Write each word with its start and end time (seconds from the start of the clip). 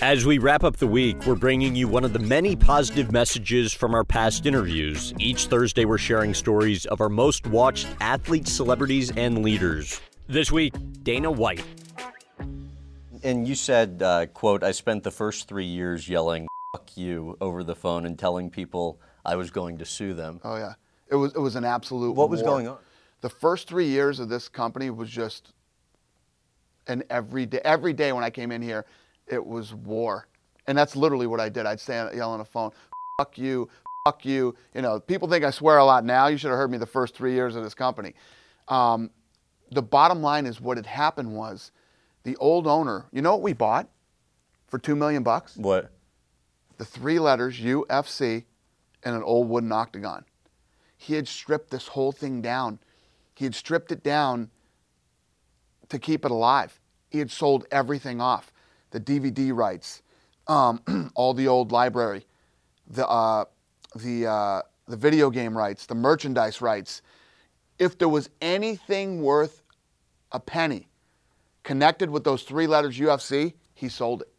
As 0.00 0.26
we 0.26 0.38
wrap 0.38 0.64
up 0.64 0.76
the 0.76 0.88
week, 0.88 1.24
we're 1.24 1.36
bringing 1.36 1.76
you 1.76 1.86
one 1.86 2.04
of 2.04 2.12
the 2.12 2.18
many 2.18 2.56
positive 2.56 3.12
messages 3.12 3.72
from 3.72 3.94
our 3.94 4.02
past 4.02 4.44
interviews. 4.44 5.14
Each 5.20 5.46
Thursday, 5.46 5.84
we're 5.84 5.98
sharing 5.98 6.34
stories 6.34 6.84
of 6.86 7.00
our 7.00 7.08
most 7.08 7.46
watched 7.46 7.86
athletes, 8.00 8.52
celebrities, 8.52 9.12
and 9.16 9.44
leaders. 9.44 10.00
This 10.26 10.50
week, 10.50 10.74
Dana 11.04 11.30
White. 11.30 11.64
And 13.22 13.46
you 13.46 13.54
said, 13.54 14.02
uh, 14.02 14.26
quote, 14.26 14.64
I 14.64 14.72
spent 14.72 15.04
the 15.04 15.12
first 15.12 15.46
three 15.46 15.64
years 15.64 16.08
yelling, 16.08 16.48
fuck 16.72 16.96
you, 16.96 17.36
over 17.40 17.62
the 17.62 17.76
phone 17.76 18.04
and 18.04 18.18
telling 18.18 18.50
people 18.50 19.00
I 19.24 19.36
was 19.36 19.52
going 19.52 19.78
to 19.78 19.84
sue 19.84 20.12
them. 20.12 20.40
Oh, 20.42 20.56
yeah. 20.56 20.74
It 21.08 21.14
was, 21.14 21.32
it 21.34 21.40
was 21.40 21.54
an 21.54 21.64
absolute 21.64 22.16
What 22.16 22.30
was 22.30 22.42
war. 22.42 22.50
going 22.50 22.66
on? 22.66 22.78
The 23.20 23.30
first 23.30 23.68
three 23.68 23.86
years 23.86 24.18
of 24.18 24.28
this 24.28 24.48
company 24.48 24.90
was 24.90 25.08
just 25.08 25.52
and 26.86 27.04
every 27.10 27.46
day, 27.46 27.60
every 27.64 27.92
day 27.92 28.12
when 28.12 28.24
I 28.24 28.30
came 28.30 28.52
in 28.52 28.60
here, 28.60 28.84
it 29.26 29.44
was 29.44 29.74
war. 29.74 30.28
And 30.66 30.76
that's 30.76 30.96
literally 30.96 31.26
what 31.26 31.40
I 31.40 31.48
did. 31.48 31.66
I'd 31.66 31.80
stand 31.80 32.14
yell 32.16 32.30
on 32.30 32.38
the 32.38 32.44
phone, 32.44 32.70
fuck 33.18 33.36
you, 33.36 33.68
fuck 34.06 34.24
you. 34.24 34.54
You 34.74 34.82
know, 34.82 35.00
people 35.00 35.28
think 35.28 35.44
I 35.44 35.50
swear 35.50 35.78
a 35.78 35.84
lot 35.84 36.04
now. 36.04 36.26
You 36.26 36.36
should 36.36 36.50
have 36.50 36.58
heard 36.58 36.70
me 36.70 36.78
the 36.78 36.86
first 36.86 37.14
three 37.14 37.32
years 37.32 37.56
of 37.56 37.62
this 37.62 37.74
company. 37.74 38.14
Um, 38.68 39.10
the 39.70 39.82
bottom 39.82 40.22
line 40.22 40.46
is 40.46 40.60
what 40.60 40.76
had 40.76 40.86
happened 40.86 41.34
was 41.34 41.72
the 42.22 42.36
old 42.36 42.66
owner, 42.66 43.06
you 43.12 43.22
know 43.22 43.32
what 43.32 43.42
we 43.42 43.52
bought 43.52 43.88
for 44.66 44.78
two 44.78 44.96
million 44.96 45.22
bucks? 45.22 45.56
What? 45.56 45.90
The 46.78 46.84
three 46.84 47.18
letters 47.18 47.60
UFC 47.60 48.44
and 49.02 49.14
an 49.14 49.22
old 49.22 49.48
wooden 49.48 49.72
octagon. 49.72 50.24
He 50.96 51.14
had 51.14 51.28
stripped 51.28 51.70
this 51.70 51.88
whole 51.88 52.12
thing 52.12 52.40
down. 52.40 52.78
He 53.34 53.44
had 53.44 53.54
stripped 53.54 53.92
it 53.92 54.02
down 54.02 54.50
to 55.88 55.98
keep 55.98 56.24
it 56.24 56.30
alive. 56.30 56.80
He 57.10 57.18
had 57.18 57.30
sold 57.30 57.66
everything 57.70 58.20
off 58.20 58.52
the 58.94 59.00
DVD 59.00 59.52
rights, 59.52 60.02
um, 60.46 60.80
all 61.16 61.34
the 61.34 61.48
old 61.48 61.72
library, 61.72 62.24
the, 62.86 63.06
uh, 63.06 63.44
the, 63.96 64.26
uh, 64.26 64.62
the 64.86 64.96
video 64.96 65.30
game 65.30 65.58
rights, 65.58 65.86
the 65.86 65.96
merchandise 65.96 66.62
rights. 66.62 67.02
If 67.80 67.98
there 67.98 68.08
was 68.08 68.30
anything 68.40 69.20
worth 69.20 69.62
a 70.30 70.38
penny 70.38 70.86
connected 71.64 72.08
with 72.08 72.22
those 72.22 72.44
three 72.44 72.68
letters 72.68 72.96
UFC, 72.96 73.54
he 73.74 73.88
sold 73.88 74.22
it. 74.22 74.32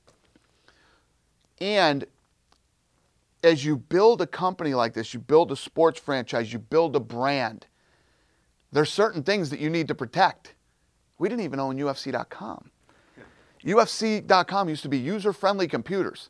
And 1.59 2.05
as 3.43 3.65
you 3.65 3.75
build 3.75 4.21
a 4.21 4.27
company 4.27 4.73
like 4.73 4.93
this, 4.93 5.13
you 5.13 5.19
build 5.19 5.51
a 5.51 5.55
sports 5.57 5.99
franchise, 5.99 6.53
you 6.53 6.59
build 6.59 6.95
a 6.95 7.01
brand, 7.01 7.67
there's 8.71 8.91
certain 8.91 9.21
things 9.21 9.49
that 9.49 9.59
you 9.59 9.69
need 9.69 9.89
to 9.89 9.95
protect. 9.95 10.55
We 11.17 11.27
didn't 11.27 11.43
even 11.43 11.59
own 11.59 11.77
UFC.com. 11.77 12.71
UFC.com 13.65 14.69
used 14.69 14.83
to 14.83 14.89
be 14.89 14.97
user 14.97 15.33
friendly 15.33 15.67
computers. 15.67 16.29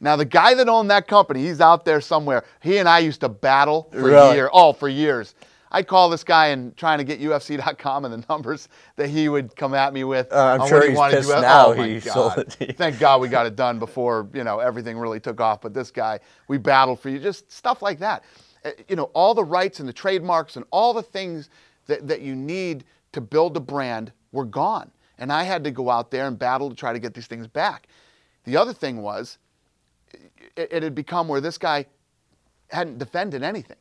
Now, 0.00 0.16
the 0.16 0.24
guy 0.24 0.54
that 0.54 0.68
owned 0.68 0.90
that 0.90 1.08
company, 1.08 1.42
he's 1.46 1.60
out 1.60 1.84
there 1.84 2.00
somewhere. 2.00 2.44
He 2.60 2.78
and 2.78 2.88
I 2.88 2.98
used 2.98 3.20
to 3.20 3.28
battle 3.28 3.88
for 3.92 4.02
Really? 4.02 4.36
years. 4.36 4.50
Oh, 4.52 4.72
for 4.72 4.88
years. 4.88 5.34
I'd 5.70 5.88
call 5.88 6.08
this 6.08 6.22
guy 6.22 6.48
and 6.48 6.76
trying 6.76 6.98
to 6.98 7.04
get 7.04 7.20
UFC.com 7.20 8.04
and 8.04 8.14
the 8.22 8.24
numbers 8.28 8.68
that 8.96 9.08
he 9.08 9.28
would 9.28 9.56
come 9.56 9.74
at 9.74 9.92
me 9.92 10.04
with. 10.04 10.32
Uh, 10.32 10.58
I'm 10.60 10.68
sure 10.68 10.82
he 10.82 10.90
he's 10.90 10.98
wanted 10.98 11.16
pissed 11.16 11.30
do. 11.30 11.40
now 11.40 11.66
Oh, 11.68 11.72
he 11.72 11.98
God. 12.00 12.12
sold 12.12 12.38
it. 12.60 12.76
Thank 12.76 12.98
God 13.00 13.20
we 13.20 13.28
got 13.28 13.46
it 13.46 13.56
done 13.56 13.78
before 13.78 14.28
you 14.34 14.44
know 14.44 14.58
everything 14.60 14.98
really 14.98 15.18
took 15.20 15.40
off. 15.40 15.60
But 15.62 15.74
this 15.74 15.90
guy, 15.90 16.20
we 16.48 16.58
battled 16.58 17.00
for 17.00 17.08
you, 17.08 17.18
just 17.18 17.50
stuff 17.50 17.80
like 17.82 17.98
that. 18.00 18.22
Uh, 18.64 18.70
You 18.88 18.94
know, 18.96 19.04
all 19.14 19.34
the 19.34 19.42
rights 19.44 19.80
and 19.80 19.88
the 19.88 19.92
trademarks 19.92 20.56
and 20.56 20.64
all 20.70 20.92
the 20.92 21.02
things 21.02 21.50
that, 21.86 22.06
that 22.06 22.20
you 22.20 22.36
need 22.36 22.84
to 23.12 23.20
build 23.20 23.56
a 23.56 23.60
brand 23.60 24.12
were 24.32 24.44
gone. 24.44 24.90
And 25.18 25.32
I 25.32 25.44
had 25.44 25.64
to 25.64 25.70
go 25.70 25.90
out 25.90 26.10
there 26.10 26.26
and 26.26 26.38
battle 26.38 26.68
to 26.70 26.74
try 26.76 26.92
to 26.92 26.98
get 26.98 27.14
these 27.14 27.26
things 27.26 27.46
back. 27.46 27.86
The 28.44 28.56
other 28.56 28.72
thing 28.72 29.00
was, 29.02 29.38
it, 30.56 30.72
it 30.72 30.82
had 30.82 30.94
become 30.94 31.28
where 31.28 31.40
this 31.40 31.58
guy 31.58 31.86
hadn't 32.68 32.98
defended 32.98 33.42
anything. 33.42 33.76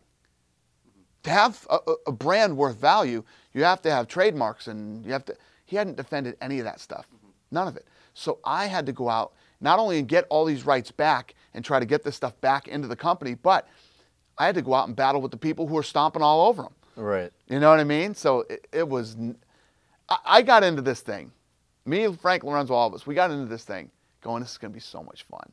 To 1.23 1.29
have 1.29 1.65
a, 1.69 1.79
a- 2.07 2.11
brand 2.11 2.55
worth 2.57 2.77
value, 2.77 3.23
you 3.53 3.63
have 3.63 3.81
to 3.83 3.91
have 3.91 4.07
trademarks 4.07 4.67
and 4.67 5.05
you 5.05 5.11
have 5.13 5.25
to. 5.25 5.35
He 5.65 5.75
hadn't 5.77 5.95
defended 5.95 6.35
any 6.41 6.59
of 6.59 6.65
that 6.65 6.79
stuff, 6.79 7.07
none 7.49 7.67
of 7.67 7.77
it. 7.77 7.87
So 8.13 8.39
I 8.43 8.65
had 8.65 8.85
to 8.87 8.91
go 8.91 9.09
out 9.09 9.31
not 9.61 9.79
only 9.79 9.97
and 9.99 10.07
get 10.07 10.25
all 10.29 10.43
these 10.45 10.65
rights 10.65 10.91
back 10.91 11.33
and 11.53 11.63
try 11.63 11.79
to 11.79 11.85
get 11.85 12.03
this 12.03 12.15
stuff 12.15 12.39
back 12.41 12.67
into 12.67 12.87
the 12.87 12.95
company, 12.95 13.33
but 13.35 13.67
I 14.37 14.45
had 14.45 14.55
to 14.55 14.61
go 14.61 14.73
out 14.73 14.87
and 14.87 14.95
battle 14.95 15.21
with 15.21 15.31
the 15.31 15.37
people 15.37 15.65
who 15.65 15.75
were 15.75 15.83
stomping 15.83 16.21
all 16.21 16.47
over 16.47 16.63
him. 16.63 16.73
Right. 16.95 17.31
You 17.47 17.59
know 17.59 17.69
what 17.69 17.79
I 17.79 17.85
mean? 17.85 18.13
So 18.13 18.41
it, 18.49 18.67
it 18.71 18.87
was. 18.87 19.15
I, 20.09 20.17
I 20.25 20.41
got 20.41 20.63
into 20.63 20.81
this 20.81 21.01
thing. 21.01 21.31
Me, 21.85 22.05
and 22.05 22.19
Frank 22.19 22.43
Lorenzo, 22.43 22.73
all 22.73 22.87
of 22.87 22.93
us, 22.93 23.05
we 23.05 23.13
got 23.13 23.31
into 23.31 23.45
this 23.45 23.63
thing 23.63 23.89
going, 24.21 24.41
this 24.41 24.51
is 24.51 24.57
going 24.57 24.71
to 24.71 24.75
be 24.75 24.81
so 24.81 25.03
much 25.03 25.23
fun. 25.23 25.51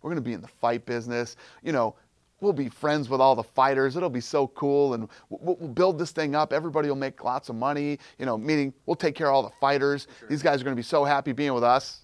We're 0.00 0.10
going 0.10 0.22
to 0.22 0.28
be 0.28 0.32
in 0.32 0.40
the 0.40 0.48
fight 0.48 0.86
business. 0.86 1.36
You 1.62 1.72
know, 1.72 1.96
we'll 2.40 2.52
be 2.52 2.68
friends 2.68 3.08
with 3.08 3.20
all 3.20 3.34
the 3.34 3.42
fighters. 3.42 3.96
It'll 3.96 4.10
be 4.10 4.20
so 4.20 4.48
cool. 4.48 4.94
And 4.94 5.08
we'll, 5.28 5.56
we'll 5.60 5.68
build 5.68 5.98
this 5.98 6.12
thing 6.12 6.34
up. 6.34 6.52
Everybody 6.52 6.88
will 6.88 6.96
make 6.96 7.22
lots 7.24 7.48
of 7.48 7.56
money. 7.56 7.98
You 8.18 8.26
know, 8.26 8.38
meaning 8.38 8.72
we'll 8.86 8.96
take 8.96 9.14
care 9.14 9.28
of 9.28 9.34
all 9.34 9.42
the 9.42 9.54
fighters. 9.60 10.06
These 10.28 10.42
guys 10.42 10.60
are 10.60 10.64
going 10.64 10.76
to 10.76 10.78
be 10.80 10.84
so 10.84 11.04
happy 11.04 11.32
being 11.32 11.54
with 11.54 11.64
us. 11.64 12.00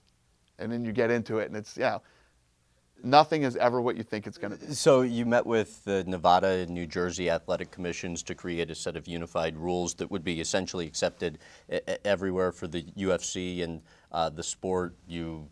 And 0.59 0.73
then 0.73 0.85
you 0.85 0.93
get 0.93 1.11
into 1.11 1.39
it, 1.39 1.47
and 1.47 1.57
it's, 1.57 1.77
you 1.77 1.85
know, 1.85 2.03
nothing 3.03 3.43
is 3.43 3.57
ever 3.57 3.81
what 3.81 3.97
you 3.97 4.03
think 4.03 4.27
it's 4.27 4.39
going 4.39 4.57
to 4.57 4.67
be. 4.67 4.75
So 4.75 5.03
you 5.03 5.25
met 5.27 5.47
with 5.47 5.85
the 5.85 6.05
Nevada 6.05 6.49
and 6.49 6.71
New 6.71 6.87
Jersey 6.87 7.31
athletic 7.31 7.71
commissions 7.71 8.23
to 8.25 8.35
create 8.35 8.71
a 8.71 8.75
set 8.75 8.97
of 8.97 9.07
unified 9.07 9.57
rules 9.57 9.95
that 9.95 10.11
would 10.11 10.25
be 10.25 10.41
essentially 10.41 10.87
accepted 10.87 11.39
everywhere 12.05 12.53
for 12.53 12.67
the 12.67 12.83
UFC 12.97 13.63
and 13.63 13.83
uh, 14.13 14.31
the 14.31 14.43
sport. 14.43 14.95
You, 15.07 15.49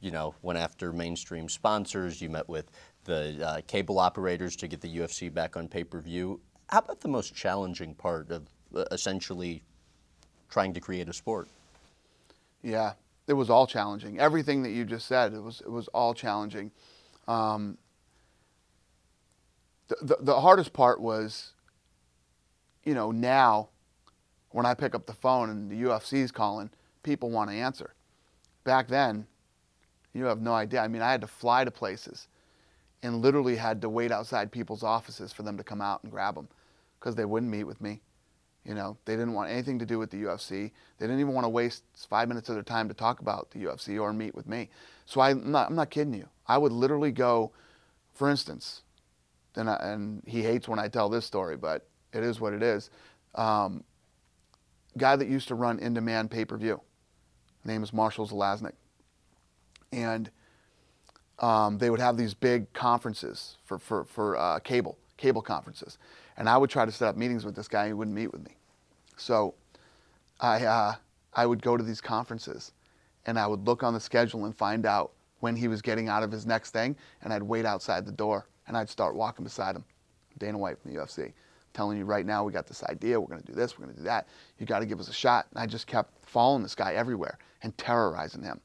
you 0.00 0.10
know, 0.10 0.34
went 0.42 0.58
after 0.58 0.92
mainstream 0.92 1.48
sponsors. 1.48 2.20
You 2.20 2.30
met 2.30 2.48
with 2.48 2.70
the 3.04 3.46
uh, 3.46 3.60
cable 3.66 3.98
operators 3.98 4.56
to 4.56 4.68
get 4.68 4.80
the 4.80 4.98
UFC 4.98 5.32
back 5.32 5.56
on 5.56 5.68
pay-per-view. 5.68 6.40
How 6.68 6.78
about 6.78 7.00
the 7.00 7.08
most 7.08 7.34
challenging 7.34 7.94
part 7.94 8.30
of 8.30 8.48
uh, 8.74 8.84
essentially 8.92 9.62
trying 10.50 10.74
to 10.74 10.80
create 10.80 11.08
a 11.08 11.12
sport? 11.12 11.48
Yeah, 12.62 12.92
it 13.28 13.34
was 13.34 13.50
all 13.50 13.66
challenging. 13.66 14.18
Everything 14.18 14.62
that 14.62 14.70
you 14.70 14.84
just 14.84 15.06
said, 15.06 15.34
it 15.34 15.42
was 15.42 15.60
it 15.60 15.70
was 15.70 15.86
all 15.88 16.14
challenging. 16.14 16.72
Um, 17.28 17.76
the, 19.88 19.96
the 20.00 20.16
the 20.20 20.40
hardest 20.40 20.72
part 20.72 21.00
was, 21.00 21.52
you 22.84 22.94
know, 22.94 23.12
now 23.12 23.68
when 24.50 24.64
I 24.64 24.74
pick 24.74 24.94
up 24.94 25.06
the 25.06 25.12
phone 25.12 25.50
and 25.50 25.70
the 25.70 25.82
UFC's 25.82 26.32
calling, 26.32 26.70
people 27.02 27.30
want 27.30 27.50
to 27.50 27.56
answer. 27.56 27.94
Back 28.64 28.88
then, 28.88 29.26
you 30.14 30.24
have 30.24 30.40
no 30.40 30.54
idea. 30.54 30.80
I 30.80 30.88
mean, 30.88 31.02
I 31.02 31.10
had 31.10 31.20
to 31.20 31.26
fly 31.26 31.64
to 31.64 31.70
places 31.70 32.28
and 33.02 33.20
literally 33.22 33.56
had 33.56 33.82
to 33.82 33.88
wait 33.88 34.10
outside 34.10 34.50
people's 34.50 34.82
offices 34.82 35.32
for 35.32 35.42
them 35.42 35.56
to 35.58 35.62
come 35.62 35.80
out 35.80 36.02
and 36.02 36.10
grab 36.10 36.34
them 36.34 36.48
because 36.98 37.14
they 37.14 37.26
wouldn't 37.26 37.52
meet 37.52 37.64
with 37.64 37.80
me. 37.80 38.00
You 38.64 38.74
know, 38.74 38.98
they 39.04 39.14
didn't 39.14 39.32
want 39.32 39.50
anything 39.50 39.78
to 39.78 39.86
do 39.86 39.98
with 39.98 40.10
the 40.10 40.18
UFC. 40.18 40.70
They 40.98 41.06
didn't 41.06 41.20
even 41.20 41.32
want 41.32 41.44
to 41.44 41.48
waste 41.48 41.84
five 42.08 42.28
minutes 42.28 42.48
of 42.48 42.54
their 42.54 42.64
time 42.64 42.88
to 42.88 42.94
talk 42.94 43.20
about 43.20 43.50
the 43.50 43.60
UFC 43.64 44.00
or 44.00 44.12
meet 44.12 44.34
with 44.34 44.46
me. 44.46 44.68
So 45.06 45.20
I'm, 45.20 45.50
not, 45.50 45.70
I'm 45.70 45.76
not 45.76 45.90
kidding 45.90 46.12
you. 46.12 46.28
I 46.46 46.58
would 46.58 46.72
literally 46.72 47.12
go, 47.12 47.52
for 48.12 48.28
instance, 48.28 48.82
and, 49.56 49.70
I, 49.70 49.76
and 49.76 50.22
he 50.26 50.42
hates 50.42 50.68
when 50.68 50.78
I 50.78 50.88
tell 50.88 51.08
this 51.08 51.24
story, 51.24 51.56
but 51.56 51.88
it 52.12 52.22
is 52.22 52.40
what 52.40 52.52
it 52.52 52.62
is. 52.62 52.90
Um, 53.34 53.84
guy 54.96 55.16
that 55.16 55.28
used 55.28 55.48
to 55.48 55.54
run 55.54 55.78
In 55.78 55.94
Demand 55.94 56.30
pay 56.30 56.44
per 56.44 56.56
view. 56.56 56.80
Name 57.64 57.82
is 57.82 57.92
Marshall 57.92 58.28
Zelaznik. 58.28 58.72
And 59.92 60.30
um, 61.38 61.78
they 61.78 61.90
would 61.90 62.00
have 62.00 62.16
these 62.16 62.34
big 62.34 62.72
conferences 62.72 63.56
for, 63.64 63.78
for, 63.78 64.04
for 64.04 64.36
uh, 64.36 64.58
cable, 64.58 64.98
cable 65.16 65.42
conferences. 65.42 65.98
And 66.38 66.48
I 66.48 66.56
would 66.56 66.70
try 66.70 66.86
to 66.86 66.92
set 66.92 67.08
up 67.08 67.16
meetings 67.16 67.44
with 67.44 67.54
this 67.54 67.68
guy, 67.68 67.82
and 67.82 67.88
he 67.90 67.92
wouldn't 67.92 68.16
meet 68.16 68.32
with 68.32 68.44
me. 68.44 68.56
So 69.16 69.54
I, 70.40 70.64
uh, 70.64 70.94
I 71.34 71.44
would 71.44 71.60
go 71.60 71.76
to 71.76 71.82
these 71.82 72.00
conferences 72.00 72.72
and 73.26 73.38
I 73.38 73.46
would 73.46 73.66
look 73.66 73.82
on 73.82 73.92
the 73.92 74.00
schedule 74.00 74.44
and 74.46 74.56
find 74.56 74.86
out 74.86 75.12
when 75.40 75.54
he 75.54 75.68
was 75.68 75.82
getting 75.82 76.08
out 76.08 76.22
of 76.22 76.32
his 76.32 76.46
next 76.46 76.70
thing, 76.70 76.96
and 77.22 77.32
I'd 77.32 77.42
wait 77.42 77.66
outside 77.66 78.06
the 78.06 78.12
door 78.12 78.46
and 78.66 78.76
I'd 78.76 78.88
start 78.88 79.14
walking 79.14 79.44
beside 79.44 79.76
him. 79.76 79.84
Dana 80.38 80.56
White 80.56 80.80
from 80.80 80.92
the 80.92 80.98
UFC, 80.98 81.32
telling 81.74 81.98
you 81.98 82.04
right 82.04 82.24
now, 82.24 82.44
we 82.44 82.52
got 82.52 82.66
this 82.66 82.82
idea, 82.84 83.20
we're 83.20 83.36
to 83.36 83.44
do 83.44 83.52
this, 83.52 83.78
we're 83.78 83.86
to 83.86 83.92
do 83.92 84.02
that. 84.04 84.28
You 84.58 84.66
got 84.66 84.78
to 84.80 84.86
give 84.86 85.00
us 85.00 85.08
a 85.08 85.12
shot. 85.12 85.46
And 85.50 85.60
I 85.60 85.66
just 85.66 85.86
kept 85.86 86.24
following 86.24 86.62
this 86.62 86.74
guy 86.74 86.94
everywhere 86.94 87.38
and 87.62 87.76
terrorizing 87.76 88.42
him. 88.42 88.60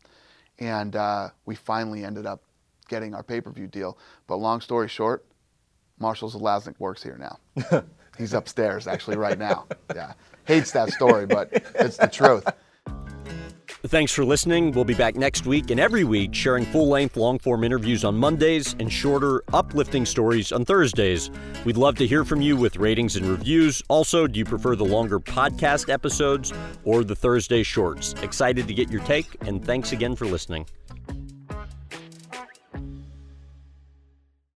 And 0.59 0.95
uh, 0.95 1.29
we 1.45 1.55
finally 1.55 2.03
ended 2.03 2.25
up 2.25 2.43
getting 2.87 3.13
our 3.13 3.23
pay 3.23 3.41
per 3.41 3.51
view 3.51 3.67
deal. 3.67 3.97
But 4.27 4.37
long 4.37 4.61
story 4.61 4.87
short, 4.87 5.25
Marshall 5.99 6.29
Zelaznik 6.29 6.79
works 6.79 7.03
here 7.03 7.17
now. 7.17 7.83
He's 8.17 8.33
upstairs 8.33 8.87
actually 8.87 9.17
right 9.17 9.39
now. 9.39 9.65
Yeah. 9.95 10.13
Hates 10.45 10.71
that 10.71 10.91
story, 10.91 11.25
but 11.25 11.49
it's 11.75 11.97
the 11.97 12.07
truth. 12.07 12.45
Thanks 13.87 14.13
for 14.13 14.23
listening. 14.23 14.71
We'll 14.71 14.85
be 14.85 14.93
back 14.93 15.17
next 15.17 15.45
week 15.45 15.69
and 15.69 15.77
every 15.77 16.05
week 16.05 16.33
sharing 16.33 16.63
full 16.65 16.87
length, 16.87 17.17
long 17.17 17.37
form 17.37 17.65
interviews 17.65 18.05
on 18.05 18.15
Mondays 18.15 18.77
and 18.79 18.91
shorter, 18.91 19.43
uplifting 19.51 20.05
stories 20.05 20.53
on 20.53 20.63
Thursdays. 20.63 21.29
We'd 21.65 21.75
love 21.75 21.95
to 21.97 22.07
hear 22.07 22.23
from 22.23 22.41
you 22.41 22.55
with 22.55 22.77
ratings 22.77 23.17
and 23.17 23.25
reviews. 23.25 23.81
Also, 23.89 24.25
do 24.25 24.39
you 24.39 24.45
prefer 24.45 24.77
the 24.77 24.85
longer 24.85 25.19
podcast 25.19 25.91
episodes 25.91 26.53
or 26.85 27.03
the 27.03 27.15
Thursday 27.15 27.61
shorts? 27.61 28.13
Excited 28.21 28.69
to 28.69 28.73
get 28.73 28.89
your 28.89 29.01
take, 29.01 29.35
and 29.41 29.63
thanks 29.65 29.91
again 29.91 30.15
for 30.15 30.27
listening. 30.27 30.65